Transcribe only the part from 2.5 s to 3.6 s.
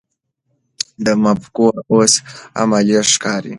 عملي ښکاري.